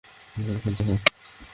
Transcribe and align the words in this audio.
কিভাবে 0.35 0.59
খেলতে 0.63 0.81
হয়! 0.83 0.99